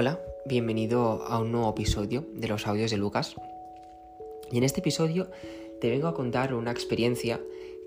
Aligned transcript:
Hola, 0.00 0.18
bienvenido 0.46 1.26
a 1.26 1.38
un 1.40 1.52
nuevo 1.52 1.68
episodio 1.68 2.24
de 2.32 2.48
los 2.48 2.66
audios 2.66 2.90
de 2.90 2.96
Lucas. 2.96 3.36
Y 4.50 4.56
en 4.56 4.64
este 4.64 4.80
episodio 4.80 5.30
te 5.78 5.90
vengo 5.90 6.08
a 6.08 6.14
contar 6.14 6.54
una 6.54 6.70
experiencia 6.70 7.38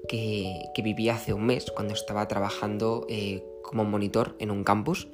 que, 0.08 0.62
viví 0.84 1.10
hace 1.10 1.34
un 1.34 1.48
mes 1.48 1.72
cuando 1.72 1.96
estaba 1.96 2.28
trabajando 2.28 3.08
eh, 3.10 3.44
como 3.64 3.84
monitor 3.84 4.36
en 4.38 4.52
un 4.52 4.64
campus. 4.64 5.08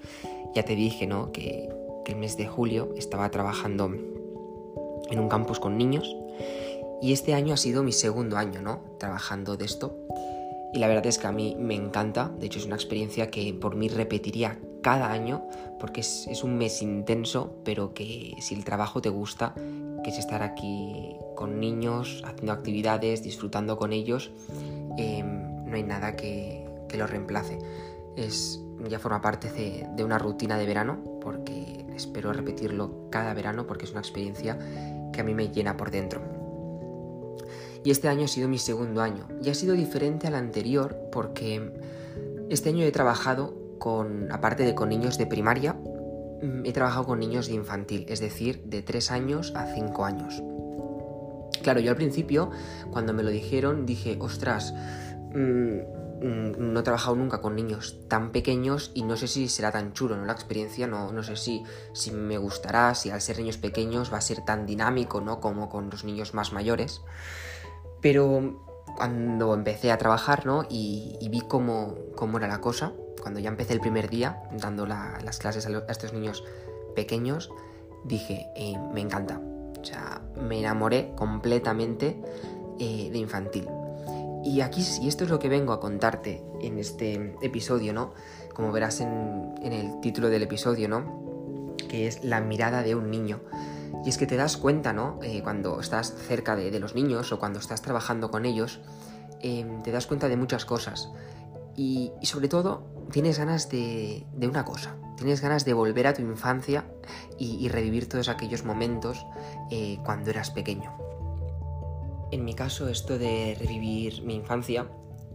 Ya 0.54 0.64
te 0.64 0.76
dije, 0.76 1.08
¿no? 1.08 1.32
Que, 1.32 1.70
que 2.04 2.12
el 2.12 2.18
mes 2.18 2.36
de 2.36 2.48
julio 2.48 2.94
estaba 2.98 3.32
trabajando 3.32 3.86
en 5.10 5.20
un 5.20 5.30
campus 5.30 5.62
con 5.62 5.78
niños 5.78 6.18
y 7.02 7.14
este 7.14 7.34
año 7.34 7.54
ha 7.54 7.58
sido 7.58 7.82
mi 7.82 7.94
segundo 7.94 8.36
año, 8.36 8.62
¿no? 8.62 8.82
Trabajando 8.98 9.56
de 9.56 9.64
esto. 9.64 9.96
Y 10.74 10.80
la 10.80 10.90
verdad 10.90 11.06
es 11.06 11.18
que 11.18 11.28
a 11.28 11.32
mí 11.32 11.56
me 11.58 11.76
encanta, 11.76 12.30
de 12.38 12.48
hecho 12.48 12.60
es 12.60 12.66
una 12.66 12.76
experiencia 12.76 13.32
que 13.32 13.54
por 13.54 13.78
mí 13.78 13.88
repetiría 13.88 14.60
cada 14.90 15.12
año 15.12 15.44
porque 15.80 16.02
es, 16.02 16.44
un 16.44 16.58
mes 16.58 16.82
intenso, 16.82 17.54
pero 17.64 17.94
que 17.94 18.34
si 18.42 18.56
el 18.56 18.66
trabajo 18.66 19.04
te 19.04 19.10
gusta, 19.10 19.54
que 20.04 20.10
es 20.10 20.18
estar 20.18 20.42
aquí 20.42 21.16
con 21.36 21.60
niños, 21.60 22.24
haciendo 22.26 22.54
actividades, 22.54 23.22
disfrutando 23.22 23.78
con 23.78 23.94
ellos, 23.94 24.32
em, 24.98 25.64
no 25.64 25.76
hay 25.76 25.84
nada 25.84 26.16
que, 26.16 26.66
lo 26.98 27.06
reemplace. 27.06 27.60
Es, 28.16 28.60
ya 28.90 28.98
forma 28.98 29.22
parte 29.22 29.52
de, 29.52 29.88
de 29.96 30.04
una 30.04 30.18
rutina 30.18 30.58
de 30.58 30.66
verano, 30.66 30.98
porque 31.22 31.86
espero 31.96 32.34
repetirlo 32.34 33.08
cada 33.12 33.36
verano, 33.36 33.68
porque 33.68 33.86
es 33.86 33.92
una 33.92 34.00
experiencia 34.00 34.58
que 35.14 35.22
a 35.22 35.24
mí 35.24 35.36
me 35.36 35.50
llena 35.50 35.78
por 35.78 35.92
dentro. 35.92 36.20
Y 37.84 37.92
este 37.92 38.08
año 38.08 38.26
ha 38.26 38.28
sido 38.28 38.50
mi 38.50 38.58
segundo 38.58 39.02
año. 39.02 39.28
Y 39.44 39.52
ha 39.52 39.54
sido 39.54 39.76
diferente 39.76 40.26
al 40.26 40.34
anterior 40.34 40.98
porque 41.12 41.72
este 42.50 42.70
año 42.70 42.84
he 42.84 42.92
trabajado 42.92 43.59
con, 43.80 44.32
aparte 44.32 44.64
de 44.64 44.76
con 44.76 44.90
niños 44.90 45.18
de 45.18 45.26
primaria, 45.26 45.74
mm, 45.74 46.66
he 46.66 46.74
trabajado 46.74 47.06
con 47.06 47.20
niños 47.20 47.48
de 47.48 47.54
infantil, 47.54 48.06
es 48.10 48.20
decir, 48.20 48.64
de 48.66 48.82
3 48.82 49.12
años 49.12 49.54
a 49.56 49.66
5 49.66 50.06
años. 50.06 50.44
Claro, 51.64 51.80
yo 51.80 51.92
al 51.92 51.98
principio, 51.98 52.52
cuando 52.92 53.14
me 53.14 53.24
lo 53.24 53.30
dijeron, 53.30 53.86
dije, 53.86 54.18
ostras, 54.20 54.74
mm, 55.34 55.80
mm, 56.22 56.74
no 56.74 56.80
he 56.80 56.84
trabajado 56.84 57.16
nunca 57.16 57.42
con 57.42 57.56
niños 57.56 57.98
tan 58.08 58.32
pequeños 58.32 58.92
y 58.94 59.04
no 59.04 59.18
sé 59.18 59.28
si 59.28 59.50
será 59.50 59.72
tan 59.72 59.94
chulo, 59.94 60.16
¿no? 60.16 60.26
La 60.26 60.34
experiencia, 60.34 60.88
no, 60.88 61.12
no 61.12 61.24
sé 61.24 61.36
si, 61.36 61.64
si 61.94 62.12
me 62.12 62.38
gustará, 62.38 62.94
si 62.96 63.10
al 63.10 63.22
ser 63.22 63.40
niños 63.40 63.58
pequeños 63.58 64.14
va 64.14 64.18
a 64.18 64.22
ser 64.22 64.46
tan 64.46 64.66
dinámico, 64.66 65.22
¿no? 65.22 65.40
Como 65.40 65.70
con 65.70 65.90
los 65.90 66.04
niños 66.04 66.34
más 66.34 66.54
mayores. 66.54 67.02
Pero 68.02 68.69
cuando 68.96 69.54
empecé 69.54 69.92
a 69.92 69.98
trabajar, 69.98 70.46
¿no? 70.46 70.66
Y, 70.70 71.18
vi 71.30 71.42
cómo, 71.42 71.96
era 72.38 72.48
la 72.48 72.62
cosa, 72.62 72.94
cuando 73.22 73.40
ya 73.40 73.50
empecé 73.50 73.74
el 73.74 73.80
primer 73.80 74.10
día 74.10 74.44
dando 74.52 74.86
las 74.86 75.40
clases 75.40 75.66
a, 75.66 75.86
estos 75.90 76.14
niños 76.14 76.44
pequeños, 76.96 77.52
dije, 78.04 78.48
eh, 78.56 78.78
me 78.94 79.02
encanta. 79.02 79.42
O 79.80 79.86
sea, 79.86 80.22
me 80.36 80.60
enamoré 80.60 81.14
completamente 81.16 82.22
eh, 82.80 83.10
de 83.12 83.18
infantil. 83.18 83.68
Y 84.44 84.62
aquí, 84.62 84.86
y 85.02 85.08
esto 85.08 85.26
es 85.26 85.30
lo 85.30 85.40
que 85.40 85.50
vengo 85.50 85.74
a 85.74 85.80
contarte 85.80 86.42
en 86.62 86.80
este 86.80 87.36
episodio, 87.42 87.94
¿no? 87.94 88.14
Como 88.54 88.72
verás 88.72 89.02
en, 89.02 89.54
en 89.62 89.74
el 89.74 90.00
título 90.02 90.30
del 90.30 90.44
episodio, 90.44 90.88
¿no? 90.88 91.76
Que 91.90 92.08
es 92.08 92.24
la 92.24 92.42
mirada 92.42 92.84
de 92.84 92.96
un 92.96 93.12
niño. 93.12 93.42
Y 94.06 94.10
es 94.10 94.18
que 94.18 94.26
te 94.26 94.38
das 94.38 94.58
cuenta, 94.58 94.94
¿no? 94.94 95.20
Eh, 95.24 95.42
cuando 95.44 95.80
estás 95.80 96.14
cerca 96.28 96.56
de, 96.56 96.80
los 96.80 96.96
niños 96.96 97.32
o 97.32 97.40
cuando 97.40 97.60
estás 97.60 97.82
trabajando 97.82 98.32
con 98.32 98.46
ellos, 98.46 98.80
em, 99.42 99.82
te 99.84 99.92
das 99.92 100.08
cuenta 100.08 100.28
de 100.30 100.38
muchas 100.38 100.66
cosas. 100.66 101.10
Y, 101.76 102.12
sobre 102.24 102.50
todo, 102.50 102.84
tienes 103.12 103.40
ganas 103.40 103.70
de, 103.70 104.26
una 104.42 104.66
cosa. 104.66 104.96
Tienes 105.18 105.42
ganas 105.42 105.66
de 105.66 105.74
volver 105.74 106.08
a 106.08 106.14
tu 106.14 106.22
infancia 106.22 106.86
y, 107.38 107.68
revivir 107.70 108.08
todos 108.08 108.30
aquellos 108.30 108.64
momentos 108.64 109.26
eh, 109.72 110.00
cuando 110.04 110.30
eras 110.30 110.52
pequeño. 110.52 110.98
En 112.32 112.46
mi 112.46 112.54
caso, 112.54 112.90
esto 112.90 113.18
de 113.18 113.56
revivir 113.60 114.22
mi 114.24 114.36
infancia 114.36 114.88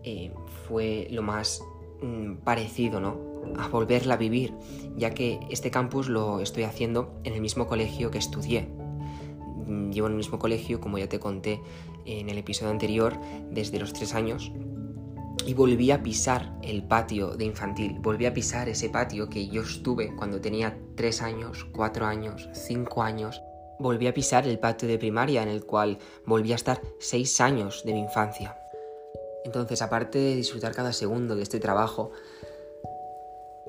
eh, 0.05 0.33
fue 0.69 1.09
lo 1.11 1.23
más 1.23 1.63
mm, 2.03 2.37
parecido, 2.45 3.01
¿no? 3.01 3.34
A 3.57 3.69
volverla 3.69 4.15
a 4.15 4.17
vivir, 4.17 4.55
ya 4.97 5.11
que 5.11 5.41
este 5.51 5.71
campus 5.71 6.09
lo 6.09 6.41
estoy 6.41 6.65
haciendo 6.65 7.21
en 7.25 7.35
el 7.35 7.41
mismo 7.41 7.67
colegio 7.67 8.11
que 8.11 8.19
estudié. 8.19 8.69
Mm, 9.67 9.91
llevo 9.91 10.07
en 10.07 10.13
el 10.13 10.19
mismo 10.19 10.39
colegio, 10.39 10.81
como 10.81 10.99
ya 10.99 11.09
te 11.09 11.19
conté 11.19 11.61
en 12.05 12.29
el 12.29 12.39
episodio 12.39 12.71
anterior, 12.71 13.19
desde 13.51 13.79
los 13.79 13.93
tres 13.93 14.15
años. 14.15 14.53
Y 15.47 15.55
volví 15.55 15.91
a 15.91 16.03
pisar 16.03 16.57
el 16.63 16.85
patio 16.85 17.37
de 17.37 17.45
infantil, 17.45 17.99
volví 18.01 18.27
a 18.27 18.33
pisar 18.33 18.69
ese 18.69 18.89
patio 18.89 19.29
que 19.29 19.49
yo 19.49 19.63
estuve 19.63 20.15
cuando 20.17 20.41
tenía 20.41 20.79
tres 20.95 21.23
años, 21.23 21.67
cuatro 21.73 22.07
años, 22.07 22.49
cinco 22.53 23.03
años. 23.03 23.43
Volví 23.79 24.07
a 24.07 24.15
pisar 24.15 24.47
el 24.47 24.59
patio 24.59 24.89
de 24.89 24.99
primaria 24.99 25.43
en 25.43 25.49
el 25.49 25.65
cual 25.65 25.99
volví 26.25 26.53
a 26.53 26.57
estar 26.57 26.81
seis 26.99 27.41
años 27.41 27.83
de 27.85 27.93
mi 27.93 28.01
infancia. 28.01 28.57
Entonces, 29.45 29.83
aparte 29.83 30.19
de 30.19 30.37
disfrutar 30.37 30.73
cada 30.75 30.93
segundo 30.93 31.37
de 31.37 31.43
este 31.43 31.61
trabajo, 31.61 32.13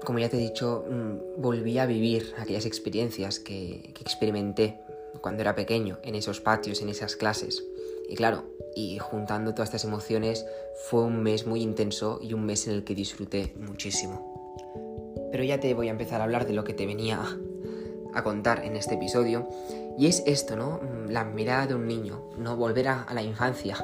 como 0.06 0.20
ya 0.20 0.30
te 0.30 0.38
he 0.38 0.40
dicho, 0.40 0.86
mm, 0.90 1.42
volví 1.42 1.78
a 1.78 1.86
vivir 1.86 2.34
aquellas 2.38 2.66
experiencias 2.66 3.40
que, 3.40 3.94
experimenté 4.00 4.80
cuando 5.22 5.42
era 5.42 5.56
pequeño, 5.56 5.98
en 6.04 6.16
esos 6.16 6.40
patios, 6.40 6.82
en 6.82 6.90
esas 6.90 7.16
clases. 7.16 7.64
Y 8.08 8.16
claro, 8.16 8.46
y 8.76 9.00
juntando 9.00 9.54
todas 9.54 9.70
estas 9.70 9.84
emociones, 9.84 10.46
fue 10.90 11.02
un 11.02 11.24
mes 11.24 11.48
muy 11.48 11.62
intenso 11.62 12.20
y 12.22 12.34
un 12.34 12.46
mes 12.46 12.68
en 12.68 12.74
el 12.74 12.84
que 12.84 12.96
disfruté 12.96 13.54
muchísimo. 13.58 14.32
Pero 15.32 15.44
ya 15.44 15.60
te 15.60 15.74
voy 15.74 15.88
a 15.88 15.92
empezar 15.92 16.22
a 16.22 16.26
hablar 16.26 16.46
de 16.46 16.54
lo 16.54 16.64
que 16.64 16.74
te 16.74 16.86
venía 16.86 17.20
a 18.16 18.24
contar 18.24 18.64
en 18.66 18.76
este 18.76 18.96
episodio. 18.96 19.48
Y 19.98 20.08
es 20.08 20.24
esto, 20.26 20.56
¿no? 20.56 20.80
Mm, 20.82 21.12
la 21.12 21.24
mirada 21.24 21.68
de 21.68 21.76
un 21.76 21.88
niño, 21.88 22.22
¿no? 22.38 22.56
Volver 22.56 22.88
a, 22.88 23.08
la 23.14 23.22
infancia 23.22 23.78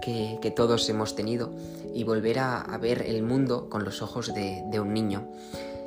que, 0.00 0.52
todos 0.54 0.88
hemos 0.88 1.14
tenido 1.14 1.52
y 1.94 2.04
volver 2.04 2.38
a, 2.38 2.78
ver 2.80 3.02
el 3.02 3.22
mundo 3.22 3.68
con 3.68 3.84
los 3.84 4.02
ojos 4.02 4.32
de, 4.34 4.80
un 4.80 4.92
niño. 4.92 5.28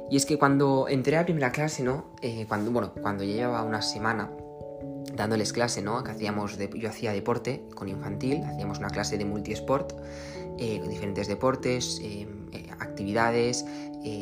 Y 0.09 0.17
es 0.17 0.25
que 0.25 0.37
cuando 0.37 0.87
entré 0.87 1.17
a 1.17 1.25
primera 1.25 1.51
clase, 1.51 1.83
¿no? 1.83 2.05
Eh, 2.21 2.45
cuando, 2.47 2.71
bueno, 2.71 2.93
cuando 3.01 3.23
llevaba 3.23 3.63
una 3.63 3.81
semana 3.81 4.31
dándoles 5.13 5.51
clase, 5.51 5.81
¿no? 5.81 6.03
Que 6.03 6.11
hacíamos 6.11 6.57
yo 6.57 6.89
hacía 6.89 7.11
deporte 7.11 7.63
con 7.73 7.87
infantil, 7.87 8.43
hacíamos 8.43 8.79
una 8.79 8.89
clase 8.89 9.17
de 9.17 9.25
multiesport, 9.25 9.93
eh, 10.59 10.81
diferentes 10.87 11.27
deportes, 11.27 11.99
eh, 12.03 12.27
actividades, 12.79 13.65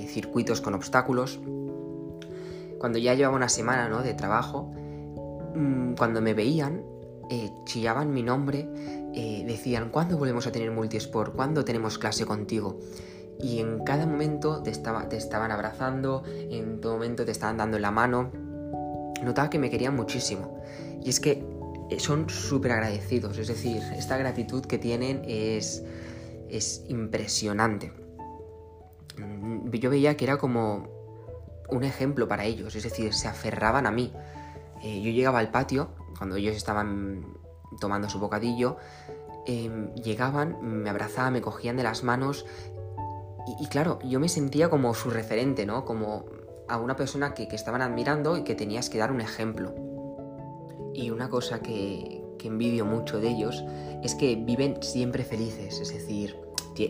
circuitos 0.08 0.62
con 0.62 0.76
obstáculos 0.76 1.42
cuando 2.84 3.00
ya 3.00 3.14
llevaba 3.14 3.38
una 3.38 3.48
semana 3.48 3.88
¿no? 3.88 4.04
de 4.04 4.14
trabajo, 4.14 4.70
mm, 5.56 5.94
cuando 5.94 6.20
me 6.20 6.34
veían, 6.34 6.84
eh, 7.30 7.50
chillaban 7.64 8.14
mi 8.14 8.24
nombre, 8.24 8.68
eh, 9.14 9.46
decían, 9.48 9.90
¿cuándo 9.90 10.18
volvemos 10.18 10.48
a 10.48 10.52
tener 10.52 10.70
multisport? 10.70 11.34
¿Cuándo 11.34 11.64
tenemos 11.64 11.98
clase 11.98 12.26
contigo? 12.26 12.82
Y 13.40 13.60
en 13.60 13.86
cada 13.86 14.06
momento 14.06 14.62
te, 14.64 14.70
estaba, 14.70 15.08
te 15.08 15.16
estaban 15.16 15.50
abrazando, 15.50 16.24
en 16.28 16.82
todo 16.82 16.96
momento 16.96 17.24
te 17.24 17.32
estaban 17.32 17.56
dando 17.56 17.80
la 17.80 17.92
mano. 17.92 18.32
Notaba 19.24 19.50
que 19.50 19.60
me 19.60 19.70
querían 19.70 19.96
muchísimo. 19.96 20.62
Y 21.02 21.10
es 21.10 21.22
que 21.22 21.42
eh, 21.90 22.02
son 22.02 22.30
súper 22.30 22.74
agradecidos, 22.74 23.38
es 23.38 23.48
decir, 23.48 23.82
esta 23.96 24.18
gratitud 24.18 24.66
que 24.66 24.78
tienen 24.78 25.22
es, 25.26 25.86
es 26.50 26.84
impresionante. 26.90 27.94
Mm, 29.18 29.72
yo 29.72 29.90
veía 29.90 30.18
que 30.18 30.26
era 30.26 30.36
como 30.36 30.93
un 31.70 31.84
ejemplo 31.84 32.28
para 32.28 32.46
ellos, 32.46 32.76
es 32.76 32.84
decir, 32.84 33.14
se 33.14 33.28
aferraban 33.28 33.86
a 33.86 33.92
mí. 33.92 34.14
Eh, 34.84 35.02
yo 35.02 35.12
llegaba 35.12 35.40
al 35.40 35.52
patio, 35.52 35.90
cuando 36.18 36.36
ellos 36.36 36.56
estaban 36.56 37.26
tomando 37.80 38.10
su 38.10 38.20
bocadillo, 38.20 38.78
em, 39.46 39.94
llegaban, 39.96 40.58
me 40.62 40.90
abrazaban, 40.90 41.34
me 41.34 41.42
cogían 41.42 41.78
de 41.78 41.84
las 41.84 42.04
manos 42.04 42.46
y, 43.60 43.68
claro, 43.68 44.00
yo 44.04 44.20
me 44.20 44.30
sentía 44.30 44.70
como 44.70 44.94
su 44.94 45.10
referente, 45.10 45.66
¿no? 45.66 45.84
Como 45.84 46.26
a 46.70 46.78
una 46.78 46.96
persona 46.96 47.34
que, 47.34 47.50
que 47.50 47.58
estaban 47.58 47.82
admirando 47.82 48.38
y 48.38 48.44
que 48.44 48.56
tenías 48.56 48.90
que 48.90 49.00
dar 49.00 49.12
un 49.12 49.20
ejemplo. 49.20 49.76
Y 50.94 51.10
una 51.10 51.28
cosa 51.28 51.62
que, 51.62 52.24
que 52.40 52.48
envidio 52.48 52.86
mucho 52.86 53.20
de 53.20 53.30
ellos 53.30 53.64
es 54.04 54.16
que 54.16 54.36
viven 54.36 54.82
siempre 54.82 55.24
felices, 55.24 55.80
es 55.80 55.94
decir, 55.94 56.38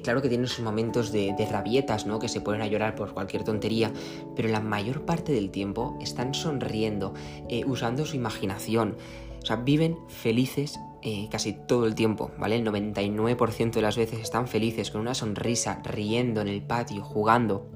claro 0.03 0.21
que 0.21 0.29
tienen 0.29 0.47
sus 0.47 0.63
momentos 0.63 1.11
de, 1.11 1.35
rabietas, 1.51 2.05
¿no? 2.05 2.19
Que 2.19 2.29
se 2.29 2.41
ponen 2.41 2.61
a 2.61 2.67
llorar 2.67 2.95
por 2.95 3.13
cualquier 3.13 3.43
tontería, 3.43 3.91
pero 4.35 4.49
la 4.49 4.59
mayor 4.59 5.05
parte 5.05 5.31
del 5.31 5.49
tiempo 5.51 5.97
están 6.01 6.33
sonriendo, 6.33 7.13
eh, 7.49 7.63
usando 7.65 8.05
su 8.05 8.15
imaginación. 8.15 8.95
O 9.41 9.45
sea, 9.45 9.57
viven 9.57 9.97
felices 10.07 10.79
eh, 11.01 11.27
casi 11.29 11.51
todo 11.51 11.85
el 11.85 11.95
tiempo, 11.95 12.31
¿vale? 12.37 12.55
El 12.55 12.65
99% 12.65 13.71
de 13.71 13.81
las 13.81 13.97
veces 13.97 14.21
están 14.21 14.47
felices, 14.47 14.89
con 14.89 15.01
una 15.01 15.13
sonrisa, 15.13 15.81
riendo 15.83 16.39
en 16.39 16.47
el 16.47 16.61
patio, 16.61 17.03
jugando. 17.03 17.67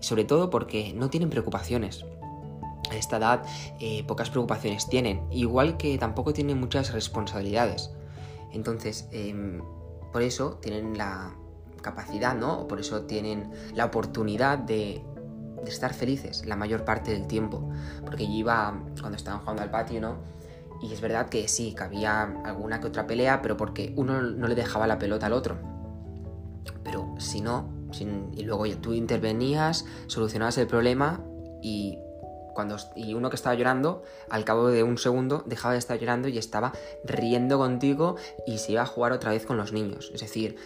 Sobre 0.00 0.24
todo 0.24 0.48
porque 0.48 0.94
no 0.94 1.10
tienen 1.10 1.28
preocupaciones. 1.28 2.06
A 2.90 2.96
esta 2.96 3.18
edad 3.18 3.42
eh, 3.80 4.02
pocas 4.04 4.30
preocupaciones 4.30 4.88
tienen, 4.88 5.20
igual 5.30 5.76
que 5.76 5.98
tampoco 5.98 6.32
tienen 6.32 6.58
muchas 6.58 6.92
responsabilidades. 6.92 7.90
Entonces, 8.52 9.08
em, 9.12 9.60
por 10.14 10.22
eso 10.22 10.60
tienen 10.62 10.96
la 10.96 11.34
capacidad, 11.82 12.36
¿no? 12.36 12.60
O 12.60 12.68
por 12.68 12.78
eso 12.78 13.02
tienen 13.02 13.50
la 13.74 13.86
oportunidad 13.86 14.58
de 14.58 15.04
estar 15.66 15.92
felices 15.92 16.46
la 16.46 16.54
mayor 16.54 16.84
parte 16.84 17.10
del 17.10 17.26
tiempo. 17.26 17.68
Porque 18.04 18.24
yo 18.24 18.32
iba, 18.32 18.80
cuando 19.00 19.16
estaban 19.16 19.40
jugando 19.40 19.62
al 19.62 19.72
patio, 19.72 20.00
¿no? 20.00 20.18
Y 20.80 20.92
es 20.92 21.00
verdad 21.00 21.28
que 21.28 21.48
sí, 21.48 21.74
que 21.74 21.82
había 21.82 22.22
alguna 22.44 22.78
que 22.78 22.86
otra 22.86 23.08
pelea, 23.08 23.42
pero 23.42 23.56
porque 23.56 23.92
uno 23.96 24.22
no 24.22 24.46
le 24.46 24.54
dejaba 24.54 24.86
la 24.86 25.00
pelota 25.00 25.26
al 25.26 25.32
otro. 25.32 25.56
Pero 26.84 27.16
si 27.18 27.40
no, 27.40 27.68
y 28.36 28.44
luego 28.44 28.68
tú 28.76 28.92
intervenías, 28.92 29.84
solucionabas 30.06 30.56
el 30.58 30.68
problema 30.68 31.24
y 31.60 31.98
cuando 32.54 32.76
y 32.96 33.14
uno 33.14 33.28
que 33.28 33.36
estaba 33.36 33.54
llorando, 33.54 34.02
al 34.30 34.44
cabo 34.44 34.68
de 34.68 34.82
un 34.82 34.96
segundo 34.96 35.42
dejaba 35.46 35.72
de 35.72 35.78
estar 35.78 35.98
llorando 35.98 36.28
y 36.28 36.38
estaba 36.38 36.72
riendo 37.04 37.58
contigo 37.58 38.16
y 38.46 38.58
se 38.58 38.72
iba 38.72 38.82
a 38.82 38.86
jugar 38.86 39.12
otra 39.12 39.30
vez 39.32 39.44
con 39.44 39.56
los 39.56 39.72
niños. 39.72 40.10
Es 40.14 40.20
decir, 40.20 40.56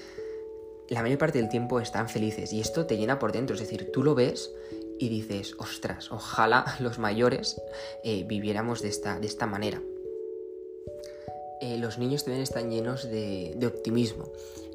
la 0.88 1.02
mayor 1.02 1.19
parte 1.19 1.38
del 1.38 1.49
tiempo 1.49 1.81
están 1.81 2.08
felices 2.08 2.52
y 2.52 2.61
esto 2.61 2.87
te 2.87 2.96
llena 2.96 3.19
por 3.19 3.32
dentro. 3.32 3.55
Es 3.55 3.61
decir, 3.61 3.90
tú 3.93 4.02
lo 4.02 4.14
ves 4.14 4.52
y 4.99 5.08
dices, 5.08 5.55
ostras, 5.58 6.11
ojalá 6.12 6.76
los 6.81 6.99
mayores 6.99 7.61
eh, 8.05 8.25
viviéramos 8.26 8.81
de 8.82 8.88
esta, 8.88 9.19
de 9.19 9.26
esta 9.26 9.46
manera. 9.46 9.82
Eh, 11.61 11.77
los 11.79 11.99
niños 11.99 12.25
también 12.25 12.43
están 12.43 12.71
llenos 12.71 13.11
de, 13.11 13.59
optimismo. 13.67 14.27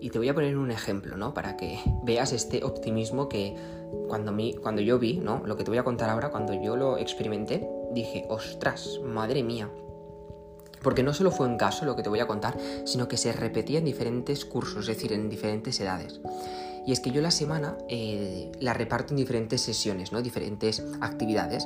Y 0.02 0.10
te 0.10 0.18
voy 0.18 0.28
a 0.28 0.34
poner 0.34 0.58
un 0.58 0.72
ejemplo, 0.72 1.16
¿no? 1.16 1.34
Para 1.34 1.56
que 1.56 1.80
veas 2.04 2.34
este 2.34 2.64
optimismo 2.64 3.30
que 3.30 3.56
cuando, 4.08 4.36
cuando 4.62 4.82
yo 4.82 5.00
vi, 5.00 5.20
¿no? 5.20 5.42
Lo 5.46 5.56
que 5.56 5.64
te 5.64 5.72
voy 5.72 5.78
a 5.78 5.84
contar 5.84 6.10
ahora, 6.10 6.30
cuando 6.30 6.54
yo 6.54 6.76
lo 6.76 6.98
experimenté, 6.98 7.68
dije, 7.94 8.26
ostras, 8.28 9.00
madre 9.04 9.44
mía. 9.44 9.70
Porque 10.82 11.04
no 11.04 11.14
solo 11.14 11.32
fue 11.32 11.48
un 11.48 11.58
caso 11.58 11.86
lo 11.86 11.96
que 11.96 12.04
te 12.04 12.10
voy 12.10 12.20
a 12.20 12.28
contar, 12.28 12.58
sino 12.84 13.08
que 13.08 13.16
se 13.16 13.32
repetía 13.32 13.80
en 13.80 13.86
diferentes 13.86 14.44
cursos, 14.44 14.82
es 14.82 14.98
decir, 14.98 15.14
en 15.14 15.30
diferentes 15.30 15.80
edades. 15.80 16.20
Y 16.86 16.92
es 16.92 17.00
que 17.00 17.12
yo 17.12 17.22
la 17.22 17.32
semana 17.32 17.78
eh, 17.88 18.52
la 18.60 18.74
reparto 18.74 19.14
en 19.14 19.18
diferentes 19.18 19.62
sesiones, 19.62 20.12
¿no? 20.12 20.22
Diferentes 20.22 20.84
actividades. 21.00 21.66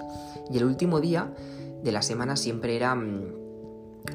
Y 0.52 0.58
el 0.58 0.66
último 0.66 1.02
día 1.02 1.34
de 1.81 1.92
la 1.92 2.04
semana 2.04 2.36
siempre 2.36 2.75
era 2.75 2.94
mm, 2.94 3.46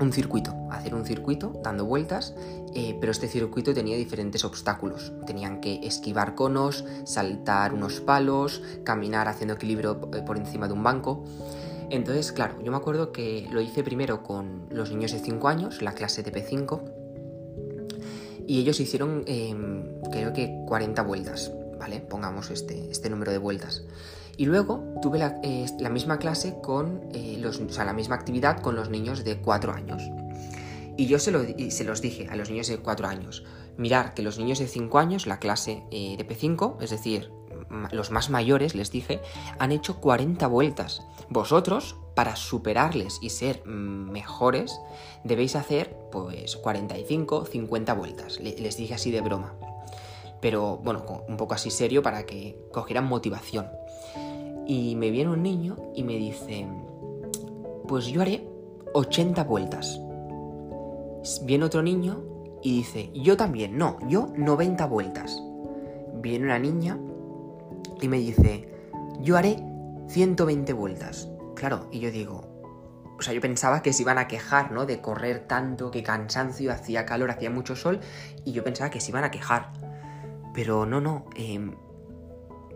un 0.00 0.12
circuito, 0.12 0.54
hacer 0.70 0.94
un 0.94 1.04
circuito 1.04 1.52
dando 1.62 1.84
vueltas, 1.84 2.34
eh, 2.74 2.96
pero 3.00 3.12
este 3.12 3.28
circuito 3.28 3.74
tenía 3.74 3.96
diferentes 3.96 4.44
obstáculos. 4.44 5.12
Tenían 5.26 5.60
que 5.60 5.80
esquivar 5.82 6.34
conos, 6.34 6.84
saltar 7.04 7.74
unos 7.74 8.00
palos, 8.00 8.62
caminar 8.84 9.28
haciendo 9.28 9.54
equilibrio 9.54 10.10
eh, 10.14 10.22
por 10.22 10.36
encima 10.36 10.66
de 10.66 10.72
un 10.74 10.82
banco. 10.82 11.24
Entonces, 11.90 12.32
claro, 12.32 12.62
yo 12.62 12.70
me 12.70 12.78
acuerdo 12.78 13.12
que 13.12 13.46
lo 13.50 13.60
hice 13.60 13.84
primero 13.84 14.22
con 14.22 14.66
los 14.70 14.90
niños 14.90 15.12
de 15.12 15.18
5 15.18 15.48
años, 15.48 15.82
la 15.82 15.92
clase 15.92 16.22
de 16.22 16.32
P5, 16.32 16.80
y 18.46 18.60
ellos 18.60 18.80
hicieron 18.80 19.24
em, 19.26 20.00
creo 20.10 20.32
que 20.32 20.64
40 20.66 21.02
vueltas, 21.02 21.52
¿vale? 21.78 22.00
Pongamos 22.00 22.50
este, 22.50 22.90
este 22.90 23.10
número 23.10 23.30
de 23.30 23.38
vueltas. 23.38 23.84
Y 24.36 24.46
luego 24.46 24.82
tuve 25.02 25.18
la, 25.18 25.40
eh, 25.42 25.66
misma 25.90 26.18
clase 26.18 26.56
con 26.62 27.02
eh, 27.12 27.36
los, 27.40 27.60
la 27.76 27.92
misma 27.92 28.14
actividad 28.14 28.60
con 28.60 28.74
los 28.74 28.88
niños 28.88 29.24
de 29.24 29.38
4 29.38 29.72
años. 29.72 30.02
Y 30.96 31.06
yo 31.06 31.18
se, 31.18 31.70
se, 31.70 31.84
los 31.84 32.00
dije 32.02 32.28
a 32.30 32.36
los 32.36 32.50
niños 32.50 32.68
de 32.68 32.78
4 32.78 33.06
años, 33.06 33.44
mirar 33.76 34.14
que 34.14 34.22
los 34.22 34.38
niños 34.38 34.58
de 34.58 34.68
5 34.68 34.98
años, 34.98 35.26
la 35.26 35.38
clase 35.38 35.82
eh, 35.90 36.16
de 36.16 36.26
P5, 36.26 36.76
es 36.80 36.90
decir, 36.90 37.30
los 37.90 38.10
más 38.10 38.30
mayores, 38.30 38.74
les 38.74 38.90
dije, 38.90 39.20
han 39.58 39.72
hecho 39.72 40.00
40 40.00 40.46
vueltas. 40.46 41.02
Vosotros, 41.30 41.96
para 42.14 42.36
superarles 42.36 43.18
y 43.22 43.30
ser 43.30 43.64
mejores, 43.64 44.78
debéis 45.24 45.56
hacer 45.56 45.96
pues 46.10 46.56
45, 46.56 47.46
50 47.46 47.94
vueltas. 47.94 48.40
Les 48.40 48.76
dije 48.76 48.94
así 48.94 49.10
de 49.10 49.22
broma. 49.22 49.54
Pero 50.42 50.76
bueno, 50.78 51.04
un 51.28 51.36
poco 51.38 51.54
así 51.54 51.70
serio 51.70 52.02
para 52.02 52.26
que 52.26 52.58
cogieran 52.72 53.06
motivación. 53.06 53.68
Y 54.66 54.96
me 54.96 55.10
viene 55.10 55.30
un 55.30 55.42
niño 55.42 55.76
y 55.94 56.02
me 56.02 56.16
dice, 56.16 56.66
pues 57.88 58.06
yo 58.06 58.20
haré 58.20 58.46
80 58.92 59.44
vueltas. 59.44 60.00
Viene 61.44 61.64
otro 61.64 61.82
niño 61.82 62.24
y 62.60 62.78
dice, 62.78 63.10
yo 63.14 63.36
también, 63.36 63.78
no, 63.78 63.98
yo 64.08 64.32
90 64.36 64.84
vueltas. 64.86 65.40
Viene 66.14 66.44
una 66.44 66.58
niña 66.58 66.98
y 68.00 68.08
me 68.08 68.18
dice, 68.18 68.68
yo 69.20 69.36
haré 69.36 69.62
120 70.08 70.72
vueltas. 70.72 71.28
Claro, 71.54 71.86
y 71.92 72.00
yo 72.00 72.10
digo, 72.10 72.52
o 73.18 73.22
sea, 73.22 73.32
yo 73.32 73.40
pensaba 73.40 73.82
que 73.82 73.92
se 73.92 74.02
iban 74.02 74.18
a 74.18 74.26
quejar, 74.26 74.72
¿no? 74.72 74.86
De 74.86 75.00
correr 75.00 75.46
tanto, 75.46 75.92
que 75.92 76.02
cansancio, 76.02 76.72
hacía 76.72 77.06
calor, 77.06 77.30
hacía 77.30 77.50
mucho 77.50 77.76
sol, 77.76 78.00
y 78.44 78.50
yo 78.50 78.64
pensaba 78.64 78.90
que 78.90 79.00
se 79.00 79.12
iban 79.12 79.22
a 79.22 79.30
quejar. 79.30 79.91
Pero 80.54 80.86
no, 80.86 81.00
no, 81.00 81.26
eh, 81.36 81.70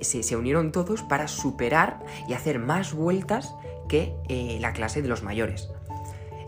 se, 0.00 0.36
unieron 0.36 0.72
todos 0.72 1.02
para 1.02 1.28
superar 1.28 2.04
y 2.28 2.34
hacer 2.34 2.58
más 2.58 2.92
vueltas 2.92 3.54
que 3.88 4.14
eh, 4.28 4.58
la 4.60 4.72
clase 4.72 5.02
de 5.02 5.08
los 5.08 5.22
mayores. 5.22 5.68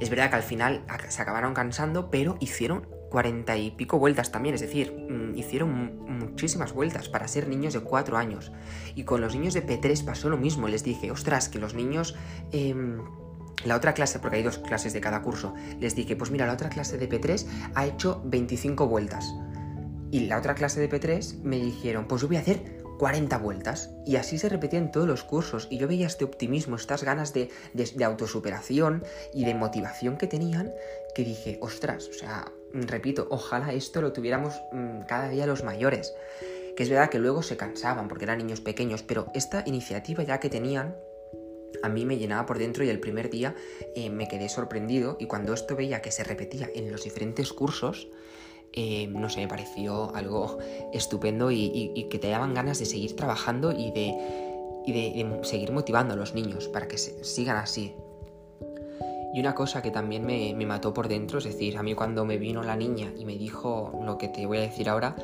Es 0.01 0.11
verdad 0.11 0.31
que 0.31 0.37
al 0.37 0.43
final 0.43 0.85
se 1.09 1.23
acabaron 1.23 1.55
cansando, 1.55 2.11
pero 2.11 2.37
hicieron 2.41 2.87
cuarenta 3.11 3.57
y 3.57 3.71
pico 3.71 3.99
vueltas 3.99 4.31
también, 4.31 4.55
es 4.55 4.61
decir, 4.61 4.93
mm, 4.93 5.37
hicieron 5.37 6.19
muchísimas 6.19 6.73
vueltas 6.73 7.09
para 7.09 7.27
ser 7.27 7.49
niños 7.49 7.73
de 7.75 7.81
cuatro 7.81 8.17
años. 8.17 8.53
Y 8.95 9.05
con 9.05 9.21
los 9.21 9.35
niños 9.35 9.55
de 9.55 9.67
P3 9.67 10.05
pasó 10.05 10.29
lo 10.29 10.37
mismo, 10.37 10.69
les 10.69 10.85
dije, 10.85 11.11
ostras, 11.11 11.49
que 11.49 11.59
los 11.59 11.75
niños... 11.75 12.17
Em, 12.53 13.01
la 13.65 13.75
otra 13.75 13.93
clase, 13.93 14.21
porque 14.21 14.37
hay 14.37 14.45
dos 14.45 14.59
clases 14.59 14.93
de 14.93 15.01
cada 15.01 15.21
curso, 15.21 15.53
les 15.81 15.97
dije, 15.97 16.15
pues 16.15 16.31
mira, 16.31 16.47
la 16.47 16.53
otra 16.53 16.69
clase 16.69 16.97
de 16.97 17.09
P3 17.09 17.45
ha 17.75 17.87
hecho 17.87 18.23
25 18.25 18.87
vueltas. 18.87 19.35
Y 20.11 20.21
la 20.27 20.39
otra 20.39 20.55
clase 20.55 20.81
de 20.81 20.89
P3 20.89 21.43
me 21.43 21.59
dijeron, 21.59 22.07
pues 22.09 22.23
yo 22.23 22.29
voy 22.29 22.37
a 22.37 22.41
hacer 22.41 22.61
40 22.99 23.39
vueltas. 23.39 23.91
Y 24.05 24.17
así 24.17 24.39
se 24.39 24.49
repetía 24.49 24.79
en 24.79 24.91
todos 24.91 25.07
los 25.07 25.25
cursos. 25.25 25.69
Y 25.71 25.79
yo 25.79 25.89
veía 25.89 26.07
este 26.07 26.25
optimismo, 26.25 26.77
estas 26.77 27.05
ganas 27.05 27.33
de, 27.33 27.51
autosuperación 28.05 29.05
y 29.33 29.45
de 29.45 29.55
motivación 29.55 30.19
que 30.19 30.27
tenían, 30.27 30.73
que 31.15 31.25
dije, 31.25 31.59
ostras, 31.63 32.09
o 32.09 32.13
sea, 32.13 32.53
repito, 32.73 33.27
ojalá 33.31 33.73
esto 33.73 34.03
lo 34.03 34.13
tuviéramos 34.13 34.55
mm, 34.73 35.03
cada 35.07 35.29
día 35.29 35.47
los 35.47 35.65
mayores. 35.65 36.15
Que 36.77 36.83
es 36.83 36.91
verdad 36.91 37.11
que 37.11 37.19
luego 37.19 37.43
se 37.43 37.57
cansaban 37.57 38.09
porque 38.09 38.25
eran 38.25 38.39
niños 38.39 38.61
pequeños, 38.61 39.03
pero 39.03 39.27
esta 39.35 39.63
iniciativa 39.67 40.23
ya 40.23 40.39
que 40.39 40.51
tenían, 40.51 40.97
a 41.83 41.89
mí 41.89 42.05
me 42.05 42.19
llenaba 42.19 42.47
por 42.47 42.59
dentro 42.59 42.85
y 42.85 42.89
el 42.89 43.01
primer 43.01 43.31
día 43.31 43.55
eh, 43.95 44.11
me 44.11 44.29
quedé 44.29 44.49
sorprendido 44.49 45.17
y 45.21 45.27
cuando 45.27 45.55
esto 45.55 45.77
veía 45.77 46.03
que 46.03 46.11
se 46.11 46.25
repetía 46.25 46.71
en 46.75 46.91
los 46.91 47.05
diferentes 47.05 47.53
cursos, 47.53 48.09
eh, 48.73 49.07
no 49.09 49.29
sé, 49.29 49.41
me 49.41 49.49
pareció 49.49 50.15
algo 50.15 50.59
estupendo 50.93 51.51
y, 51.51 52.07
que 52.11 52.19
te 52.19 52.29
daban 52.29 52.55
ganas 52.55 52.79
de 52.79 52.87
seguir 52.87 53.17
trabajando 53.17 53.73
y 53.73 53.91
de, 53.91 55.43
seguir 55.43 55.73
motivando 55.73 56.15
a 56.15 56.17
los 56.17 56.35
niños 56.35 56.69
para 56.69 56.89
que 56.89 56.99
sigan 56.99 57.57
así. 57.57 57.95
Y 59.35 59.41
una 59.41 59.55
cosa 59.55 59.83
que 59.83 59.91
también 59.91 60.25
me, 60.25 60.55
mató 60.67 60.95
por 60.95 61.09
dentro, 61.09 61.39
es 61.39 61.45
decir, 61.45 61.77
a 61.77 61.83
mí 61.83 61.95
cuando 61.95 62.25
me 62.25 62.39
vino 62.39 62.63
la 62.63 62.77
niña 62.77 63.13
y 63.17 63.25
me 63.25 63.37
dijo 63.37 63.93
lo 64.05 64.17
que 64.17 64.29
te 64.29 64.47
voy 64.47 64.59
a 64.59 64.63
decir 64.63 64.89
ahora, 64.89 65.17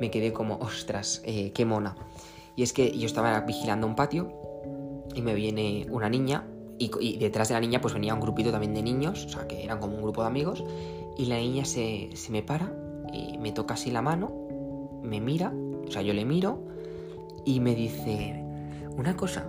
me 0.00 0.10
quedé 0.10 0.32
como, 0.32 0.56
ostras, 0.56 1.22
eh, 1.24 1.52
qué 1.52 1.64
mona. 1.64 1.96
Y 2.56 2.62
es 2.62 2.72
que 2.72 2.96
yo 2.96 3.06
estaba 3.06 3.38
vigilando 3.40 3.86
un 3.86 3.94
patio 3.94 4.32
y 5.14 5.22
me 5.22 5.34
viene 5.34 5.86
una 5.90 6.08
niña 6.08 6.46
y, 6.78 7.18
detrás 7.18 7.48
de 7.48 7.54
la 7.54 7.60
niña 7.60 7.80
pues 7.80 7.92
venía 7.92 8.14
un 8.14 8.20
grupito 8.20 8.50
también 8.50 8.72
de 8.72 8.82
niños, 8.82 9.26
o 9.26 9.28
sea 9.28 9.46
que 9.46 9.62
eran 9.62 9.78
como 9.80 9.96
un 9.96 10.02
grupo 10.02 10.22
de 10.22 10.28
amigos, 10.28 10.64
y 11.18 11.26
la 11.26 11.36
niña 11.36 11.66
se, 11.66 12.08
se 12.14 12.32
me 12.32 12.42
para 12.42 12.72
me 13.38 13.52
toca 13.52 13.74
así 13.74 13.90
la 13.90 14.02
mano, 14.02 14.32
me 15.02 15.20
mira, 15.20 15.52
o 15.86 15.90
sea, 15.90 16.02
yo 16.02 16.12
le 16.12 16.24
miro 16.24 16.62
y 17.44 17.60
me 17.60 17.74
dice, 17.74 18.44
una 18.96 19.16
cosa, 19.16 19.46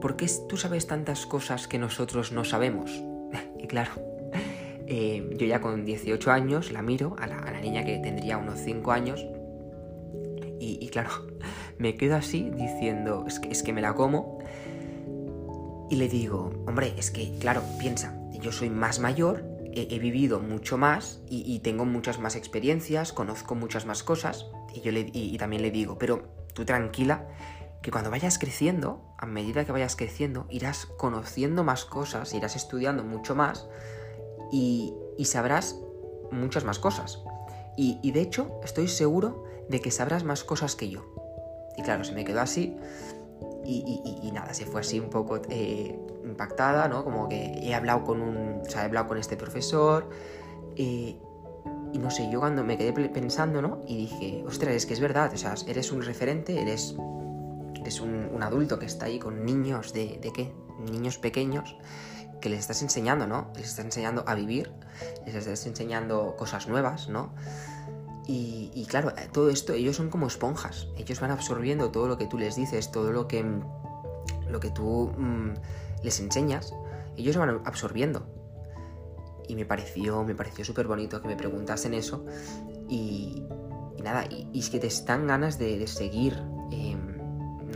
¿por 0.00 0.16
qué 0.16 0.26
tú 0.48 0.56
sabes 0.56 0.86
tantas 0.86 1.26
cosas 1.26 1.68
que 1.68 1.78
nosotros 1.78 2.32
no 2.32 2.44
sabemos? 2.44 2.90
y 3.58 3.66
claro, 3.66 3.92
eh, 4.86 5.34
yo 5.38 5.46
ya 5.46 5.60
con 5.60 5.84
18 5.84 6.30
años 6.30 6.72
la 6.72 6.82
miro 6.82 7.16
a 7.18 7.26
la, 7.26 7.60
niña 7.60 7.84
que 7.84 7.98
tendría 7.98 8.38
unos 8.38 8.58
5 8.60 8.92
años 8.92 9.24
y, 10.64 10.88
claro, 10.88 11.10
me 11.78 11.96
quedo 11.96 12.16
así 12.16 12.50
diciendo, 12.50 13.24
es 13.26 13.40
que, 13.40 13.50
es 13.50 13.62
que 13.62 13.72
me 13.72 13.80
la 13.80 13.94
como 13.94 14.38
y 15.90 15.96
le 15.96 16.08
digo, 16.08 16.50
hombre, 16.66 16.94
es 16.96 17.10
que, 17.10 17.36
claro, 17.38 17.62
piensa, 17.78 18.18
yo 18.40 18.50
soy 18.50 18.70
más 18.70 18.98
mayor 18.98 19.51
he, 19.74 19.98
vivido 19.98 20.40
mucho 20.40 20.78
más 20.78 21.20
y, 21.28 21.58
tengo 21.60 21.84
muchas 21.84 22.18
más 22.18 22.36
experiencias, 22.36 23.12
conozco 23.12 23.54
muchas 23.54 23.86
más 23.86 24.02
cosas 24.02 24.46
y, 24.74 24.80
yo 24.80 24.92
le, 24.92 25.10
y, 25.12 25.36
también 25.38 25.62
le 25.62 25.70
digo, 25.70 25.98
pero 25.98 26.28
tú 26.54 26.64
tranquila, 26.64 27.28
que 27.82 27.90
cuando 27.90 28.10
vayas 28.10 28.38
creciendo, 28.38 29.02
a 29.18 29.26
medida 29.26 29.64
que 29.64 29.72
vayas 29.72 29.96
creciendo, 29.96 30.46
irás 30.50 30.86
conociendo 30.86 31.64
más 31.64 31.84
cosas, 31.84 32.32
irás 32.34 32.54
estudiando 32.56 33.02
mucho 33.02 33.34
más 33.34 33.68
y, 34.52 34.94
sabrás 35.24 35.76
muchas 36.30 36.64
más 36.64 36.78
cosas. 36.78 37.22
Y, 37.76 38.10
de 38.12 38.20
hecho, 38.20 38.60
estoy 38.64 38.88
seguro 38.88 39.44
de 39.68 39.80
que 39.80 39.90
sabrás 39.90 40.24
más 40.24 40.44
cosas 40.44 40.76
que 40.76 40.90
yo. 40.90 41.14
Y 41.76 41.82
claro, 41.82 42.04
se 42.04 42.12
me 42.12 42.24
quedó 42.24 42.40
así 42.40 42.76
y, 43.64 44.30
nada, 44.32 44.54
se 44.54 44.66
fue 44.66 44.80
así 44.80 44.98
un 44.98 45.10
poco 45.10 45.40
eh, 45.48 45.98
impactada, 46.24 46.88
¿no? 46.88 47.04
Como 47.04 47.28
que 47.28 47.58
he 47.62 47.74
hablado 47.74 48.04
con 48.04 48.20
un, 48.20 48.62
o 48.62 48.70
sea, 48.70 48.82
he 48.82 48.84
hablado 48.86 49.08
con 49.08 49.18
este 49.18 49.36
profesor 49.36 50.08
y 50.76 51.18
no 51.98 52.10
sé, 52.10 52.28
yo 52.30 52.40
cuando 52.40 52.64
me 52.64 52.76
quedé 52.76 52.92
pensando, 52.92 53.62
¿no? 53.62 53.80
Y 53.86 53.96
dije, 53.96 54.44
ostras, 54.46 54.74
es 54.74 54.86
que 54.86 54.94
es 54.94 55.00
verdad, 55.00 55.32
o 55.32 55.36
sea, 55.36 55.54
eres 55.66 55.92
un 55.92 56.02
referente, 56.02 56.60
eres 56.60 56.96
eres 57.80 58.00
un, 58.00 58.42
adulto 58.42 58.78
que 58.78 58.86
está 58.86 59.06
ahí 59.06 59.20
con 59.20 59.44
niños 59.44 59.92
de, 59.92 60.18
de 60.20 60.32
qué? 60.32 60.52
Niños 60.90 61.18
pequeños 61.18 61.76
que 62.40 62.48
les 62.48 62.58
estás 62.58 62.82
enseñando, 62.82 63.28
¿no? 63.28 63.52
Les 63.54 63.68
estás 63.68 63.84
enseñando 63.84 64.24
a 64.26 64.34
vivir, 64.34 64.72
les 65.24 65.36
estás 65.36 65.64
enseñando 65.66 66.34
cosas 66.36 66.66
nuevas, 66.66 67.08
¿no? 67.08 67.32
Y, 68.26 68.86
claro, 68.88 69.10
eh, 69.10 69.28
todo 69.32 69.50
esto, 69.50 69.72
ellos 69.72 69.96
son 69.96 70.08
como 70.08 70.26
esponjas, 70.26 70.86
ellos 70.96 71.20
van 71.20 71.32
absorbiendo 71.32 71.90
todo 71.90 72.06
lo 72.06 72.18
que 72.18 72.26
tú 72.26 72.38
les 72.38 72.54
dices, 72.54 72.92
todo 72.92 73.10
lo 73.10 73.26
que, 73.26 73.44
lo 74.48 74.60
que 74.60 74.70
tú 74.70 75.12
mm, 75.16 75.54
les 76.04 76.20
enseñas, 76.20 76.72
ellos 77.16 77.36
van 77.36 77.60
absorbiendo. 77.64 78.26
Y 79.48 79.56
me 79.56 79.66
pareció, 79.66 80.22
me 80.22 80.36
pareció 80.36 80.64
súper 80.64 80.86
bonito 80.86 81.20
que 81.20 81.28
me 81.28 81.36
preguntasen 81.36 81.94
eso. 81.94 82.24
Y, 82.88 83.42
nada, 84.02 84.24
y, 84.30 84.58
es 84.58 84.70
que 84.70 84.78
te 84.78 84.86
están 84.86 85.26
ganas 85.26 85.58
de, 85.58 85.84
seguir 85.88 86.40
em, 86.70 87.18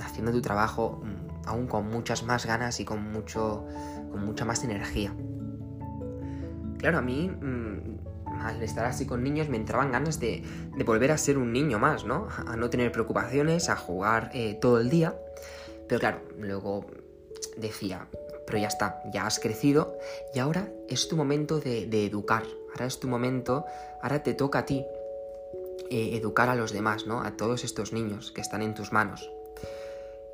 haciendo 0.00 0.30
tu 0.30 0.42
trabajo 0.42 1.02
mm, 1.02 1.48
aún 1.48 1.66
con 1.66 1.88
muchas 1.88 2.22
más 2.22 2.46
ganas 2.46 2.78
y 2.78 2.84
con, 2.84 3.02
mucho, 3.10 3.66
con 4.12 4.24
mucha 4.24 4.44
más 4.44 4.62
energía. 4.62 5.12
Claro, 6.78 6.98
a 6.98 7.02
mí 7.02 7.28
mm, 7.28 8.15
al 8.40 8.62
estar 8.62 8.84
así 8.84 9.06
con 9.06 9.22
niños 9.22 9.48
me 9.48 9.56
entraban 9.56 9.92
ganas 9.92 10.20
de, 10.20 10.42
volver 10.84 11.10
a 11.10 11.18
ser 11.18 11.38
un 11.38 11.52
niño 11.52 11.78
más, 11.78 12.04
¿no? 12.04 12.28
A 12.46 12.56
no 12.56 12.70
tener 12.70 12.92
preocupaciones, 12.92 13.68
a 13.68 13.76
jugar 13.76 14.30
eh, 14.34 14.58
todo 14.60 14.80
el 14.80 14.90
día. 14.90 15.16
Pero 15.88 16.00
claro, 16.00 16.20
luego 16.38 16.86
decía, 17.56 18.06
pero 18.46 18.58
ya 18.58 18.68
está, 18.68 19.02
ya 19.12 19.26
has 19.26 19.38
crecido 19.38 19.98
y 20.34 20.38
ahora 20.38 20.68
es 20.88 21.08
tu 21.08 21.16
momento 21.16 21.60
de, 21.60 22.06
educar, 22.06 22.44
ahora 22.70 22.86
es 22.86 23.00
tu 23.00 23.08
momento, 23.08 23.64
ahora 24.02 24.22
te 24.22 24.34
toca 24.34 24.60
a 24.60 24.66
ti 24.66 24.84
eh, 25.90 26.16
educar 26.16 26.48
a 26.48 26.54
los 26.54 26.72
demás, 26.72 27.06
¿no? 27.06 27.22
A 27.22 27.36
todos 27.36 27.64
estos 27.64 27.92
niños 27.92 28.32
que 28.32 28.40
están 28.40 28.62
en 28.62 28.74
tus 28.74 28.92
manos. 28.92 29.30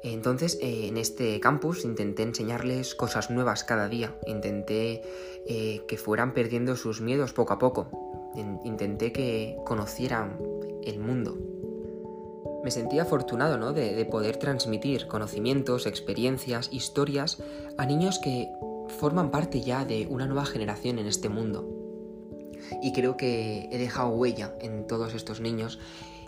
Entonces, 0.02 0.59
eh, 0.61 0.88
en 0.88 0.97
este 0.97 1.38
campus 1.38 1.85
intenté 1.85 2.25
enseñarles 2.25 2.94
cosas 2.94 3.30
nuevas 3.30 3.62
cada 3.62 3.88
día, 3.88 4.16
intenté 4.26 5.02
eh, 5.47 5.85
que 5.87 5.97
fueran 5.97 6.35
perdiendo 6.35 6.75
sus 6.75 7.00
miedos 7.00 7.32
poco 7.32 7.52
a 7.52 7.59
poco, 7.59 7.88
intenté 8.64 9.12
que 9.12 9.56
conocieran 9.64 10.40
el 10.85 10.99
mundo. 10.99 11.38
Me 12.64 12.71
sentía 12.71 13.02
afortunado 13.02 13.59
¿no? 13.59 13.73
de, 13.73 13.94
de 13.94 14.04
poder 14.04 14.38
transmitir 14.38 15.06
conocimientos, 15.06 15.87
experiencias, 15.87 16.68
historias 16.73 17.42
a 17.78 17.87
niños 17.87 18.18
que 18.18 18.49
forman 18.88 19.30
parte 19.30 19.61
ya 19.61 19.85
de 19.85 20.06
una 20.09 20.26
nueva 20.26 20.47
generación 20.47 20.99
en 20.99 21.06
este 21.06 21.28
mundo. 21.28 21.68
Y 22.82 22.92
creo 22.92 23.16
que 23.16 23.68
he 23.71 23.78
dejado 23.78 24.11
huella 24.11 24.54
en 24.61 24.87
todos 24.87 25.14
estos 25.14 25.40
niños 25.40 25.78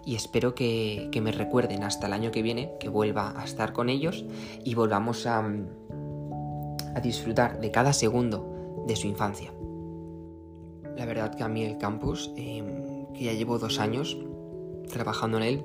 y 0.06 0.14
espero 0.16 0.54
que, 0.54 1.08
me 1.22 1.32
recuerden 1.32 1.82
hasta 1.82 2.06
el 2.06 2.12
año 2.12 2.30
que 2.30 2.42
viene, 2.42 2.72
que 2.78 2.88
vuelva 2.88 3.34
a 3.36 3.44
estar 3.44 3.72
con 3.72 3.88
ellos 3.88 4.24
y 4.62 4.74
volvamos 4.74 5.26
a, 5.26 5.38
a 6.94 7.00
disfrutar 7.00 7.60
de 7.60 7.70
cada 7.70 7.92
segundo 7.92 8.84
de 8.86 8.96
su 8.96 9.06
infancia. 9.06 9.52
La 10.96 11.06
verdad 11.06 11.34
que 11.34 11.42
a 11.42 11.48
mí 11.48 11.64
el 11.64 11.78
campus, 11.78 12.30
em, 12.36 13.06
que 13.14 13.24
ya 13.24 13.32
llevo 13.32 13.58
dos 13.58 13.78
años 13.80 14.16
trabajando 14.92 15.38
en 15.38 15.42
él, 15.42 15.64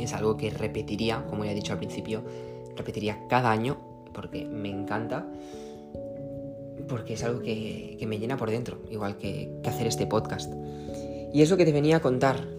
es 0.00 0.12
algo 0.12 0.36
que 0.36 0.50
repetiría, 0.50 1.26
como 1.26 1.44
ya 1.44 1.52
he 1.52 1.54
dicho 1.54 1.72
al 1.72 1.78
principio, 1.78 2.22
repetiría 2.76 3.26
cada 3.28 3.50
año 3.50 3.78
porque 4.12 4.46
me 4.46 4.70
encanta, 4.70 5.26
porque 6.88 7.14
es 7.14 7.24
algo 7.24 7.40
que, 7.40 8.02
me 8.06 8.18
llena 8.18 8.36
por 8.36 8.50
dentro, 8.50 8.78
igual 8.90 9.16
que, 9.16 9.58
que 9.62 9.68
hacer 9.68 9.86
este 9.86 10.06
podcast. 10.06 10.52
Y 11.32 11.42
es 11.42 11.50
lo 11.50 11.56
que 11.56 11.64
te 11.64 11.72
venía 11.72 11.96
a 11.96 12.00
contar 12.00 12.55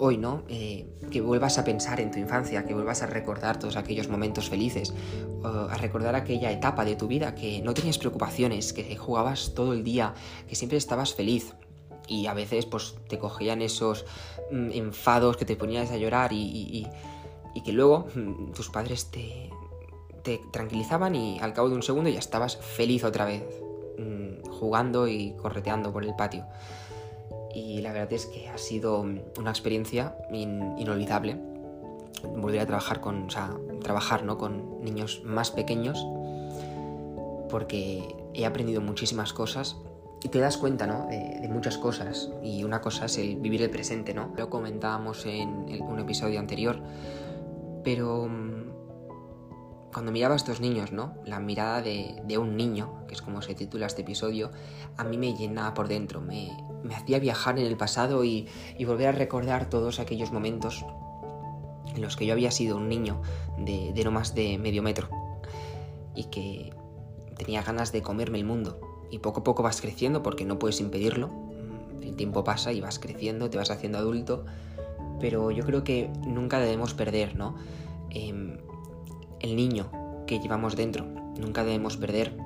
hoy, 0.00 0.16
¿no? 0.16 0.42
Eh, 0.48 0.86
que 1.10 1.20
vuelvas 1.20 1.58
a 1.58 1.64
pensar 1.64 2.00
en 2.00 2.10
tu 2.10 2.18
infancia, 2.18 2.64
que 2.64 2.72
vuelvas 2.72 3.02
a 3.02 3.06
recordar 3.06 3.58
todos 3.58 3.76
aquellos 3.76 4.08
momentos 4.08 4.48
felices, 4.48 4.94
a 5.44 5.76
recordar 5.76 6.14
aquella 6.14 6.50
etapa 6.50 6.84
de 6.84 6.96
tu 6.96 7.06
vida 7.06 7.34
que 7.34 7.60
no 7.62 7.74
tenías 7.74 7.98
preocupaciones, 7.98 8.72
que 8.72 8.96
jugabas 8.96 9.52
todo 9.54 9.74
el 9.74 9.84
día, 9.84 10.14
que 10.48 10.54
siempre 10.54 10.78
estabas 10.78 11.14
feliz. 11.14 11.54
Y 12.08 12.26
a 12.26 12.34
veces 12.34 12.66
pues 12.66 12.96
te 13.08 13.18
cogían 13.18 13.62
esos 13.62 14.06
mm, 14.50 14.70
enfados 14.72 15.36
que 15.36 15.44
te 15.44 15.54
ponías 15.54 15.90
a 15.90 15.96
llorar 15.96 16.32
y, 16.32 16.86
que 17.64 17.72
luego 17.72 18.06
mm, 18.14 18.52
tus 18.52 18.70
padres 18.70 19.10
te, 19.10 19.50
tranquilizaban 20.52 21.14
y 21.14 21.38
al 21.40 21.52
cabo 21.52 21.68
de 21.68 21.74
un 21.74 21.82
segundo 21.82 22.08
ya 22.08 22.18
estabas 22.18 22.56
feliz 22.56 23.04
otra 23.04 23.26
vez, 23.26 23.44
mm, 23.98 24.48
jugando 24.48 25.06
y 25.06 25.32
correteando 25.32 25.92
por 25.92 26.04
el 26.04 26.14
patio 26.16 26.46
y 27.54 27.80
la 27.80 27.92
verdad 27.92 28.12
es 28.12 28.26
que 28.26 28.48
ha 28.48 28.58
sido 28.58 29.00
una 29.00 29.50
experiencia 29.50 30.16
inolvidable 30.30 31.36
volver 32.36 32.60
a 32.60 32.66
trabajar 32.66 33.00
con, 33.00 33.28
trabajar 33.82 34.24
¿no? 34.24 34.38
con 34.38 34.82
niños 34.82 35.22
más 35.24 35.50
pequeños 35.50 36.04
porque 37.48 38.14
he 38.34 38.46
aprendido 38.46 38.80
muchísimas 38.80 39.32
cosas 39.32 39.76
y 40.22 40.28
te 40.28 40.38
das 40.38 40.56
cuenta 40.56 40.86
¿no? 40.86 41.06
de, 41.06 41.48
muchas 41.48 41.78
cosas 41.78 42.30
y 42.42 42.62
una 42.64 42.80
cosa 42.80 43.06
es 43.06 43.18
el 43.18 43.36
vivir 43.36 43.62
el 43.62 43.70
presente, 43.70 44.14
¿no? 44.14 44.32
Lo 44.36 44.50
comentábamos 44.50 45.24
en 45.26 45.66
un 45.82 45.98
episodio 45.98 46.38
anterior, 46.38 46.78
pero 47.82 48.28
mm, 48.28 49.90
cuando 49.92 50.12
miraba 50.12 50.34
a 50.34 50.36
estos 50.36 50.60
niños, 50.60 50.92
¿no? 50.92 51.14
La 51.24 51.40
mirada 51.40 51.80
de, 51.80 52.22
de, 52.24 52.38
un 52.38 52.56
niño, 52.56 53.06
que 53.08 53.14
es 53.14 53.22
como 53.22 53.40
se 53.40 53.54
titula 53.54 53.86
este 53.86 54.02
episodio, 54.02 54.50
a 54.96 55.04
mí 55.04 55.16
me 55.16 55.34
llenaba 55.34 55.72
por 55.74 55.88
dentro, 55.88 56.20
me, 56.20 56.50
me 56.82 56.94
hacía 56.94 57.18
viajar 57.18 57.58
en 57.58 57.66
el 57.66 57.76
pasado 57.76 58.24
y, 58.24 58.48
volver 58.86 59.08
a 59.08 59.12
recordar 59.12 59.68
todos 59.68 60.00
aquellos 60.00 60.32
momentos 60.32 60.84
en 61.94 62.02
los 62.02 62.16
que 62.16 62.26
yo 62.26 62.32
había 62.32 62.50
sido 62.50 62.76
un 62.76 62.88
niño 62.88 63.20
de, 63.58 63.92
no 64.04 64.10
más 64.10 64.34
de 64.34 64.58
medio 64.58 64.82
metro 64.82 65.08
y 66.14 66.24
que 66.24 66.72
tenía 67.36 67.62
ganas 67.62 67.92
de 67.92 68.02
comerme 68.02 68.38
el 68.38 68.44
mundo. 68.44 68.80
Y 69.10 69.18
poco 69.18 69.40
a 69.40 69.44
poco 69.44 69.62
vas 69.62 69.80
creciendo 69.80 70.22
porque 70.22 70.44
no 70.44 70.58
puedes 70.58 70.80
impedirlo. 70.80 71.28
Mm, 71.28 72.02
el 72.02 72.16
tiempo 72.16 72.44
pasa 72.44 72.72
y 72.72 72.80
vas 72.80 72.98
creciendo, 72.98 73.50
te 73.50 73.58
vas 73.58 73.70
haciendo 73.70 73.98
adulto. 73.98 74.44
Pero 75.18 75.50
yo 75.50 75.64
creo 75.64 75.82
que 75.82 76.10
nunca 76.26 76.60
debemos 76.60 76.94
perder, 76.94 77.34
¿no? 77.36 77.56
Em, 78.10 78.58
el 79.40 79.56
niño 79.56 79.90
que 80.26 80.38
llevamos 80.38 80.76
dentro. 80.76 81.04
Nunca 81.40 81.64
debemos 81.64 81.96
perder 81.96 82.36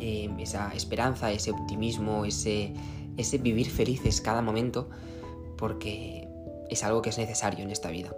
em, 0.00 0.38
esa 0.40 0.72
esperanza, 0.74 1.30
ese 1.30 1.50
optimismo, 1.50 2.24
ese, 2.24 2.74
ese 3.18 3.38
vivir 3.38 3.68
felices 3.68 4.20
cada 4.22 4.40
momento, 4.40 4.88
porque 5.58 6.26
es 6.70 6.82
algo 6.84 7.02
que 7.02 7.10
es 7.10 7.18
necesario 7.18 7.64
en 7.64 7.70
esta 7.70 7.90
vida. 7.90 8.14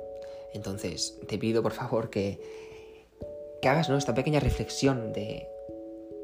Entonces, 0.52 1.18
te 1.26 1.38
pido 1.38 1.62
por 1.62 1.72
favor 1.72 2.10
que, 2.10 2.40
que 3.60 3.68
hagas 3.68 3.88
¿no? 3.88 3.96
esta 3.96 4.14
pequeña 4.14 4.40
reflexión 4.40 5.12
de, 5.12 5.48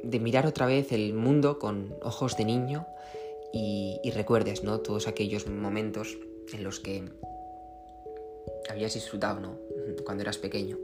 de 0.03 0.21
mirar 0.21 0.47
otra 0.47 0.67
vez 0.67 0.93
el 0.93 1.15
mundo 1.15 1.59
con 1.59 1.97
ojos 2.03 2.37
de 2.37 2.45
niño 2.45 2.87
y, 3.53 4.11
recuerdes 4.15 4.63
¿no? 4.63 4.81
todos 4.81 5.09
aquellos 5.09 5.47
momentos 5.47 6.17
en 6.53 6.63
los 6.63 6.81
que 6.81 7.05
habías 8.69 8.95
disfrutado 8.95 9.59
cuando 10.05 10.23
eras 10.23 10.39
pequeño. 10.39 10.79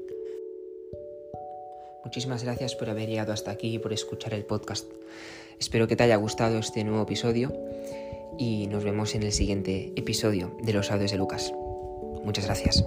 Muchísimas 2.04 2.42
gracias 2.42 2.74
por 2.74 2.90
haber 2.90 3.08
llegado 3.08 3.32
hasta 3.32 3.50
aquí 3.50 3.74
y 3.74 3.78
por 3.78 3.92
escuchar 3.92 4.34
el 4.34 4.44
podcast. 4.44 4.90
Espero 5.58 5.86
que 5.88 5.96
te 5.96 6.04
haya 6.04 6.16
gustado 6.16 6.58
este 6.58 6.84
nuevo 6.84 7.02
episodio 7.02 7.52
y 8.38 8.66
nos 8.68 8.84
vemos 8.84 9.14
en 9.14 9.22
el 9.22 9.32
siguiente 9.32 9.92
episodio 9.96 10.56
de 10.62 10.72
los 10.72 10.90
audios 10.90 11.10
de 11.10 11.18
Lucas. 11.18 11.52
Muchas 12.24 12.46
gracias. 12.46 12.84